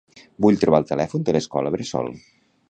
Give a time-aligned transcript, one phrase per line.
[0.45, 2.11] Vull trobar el telèfon de l'escola bressol.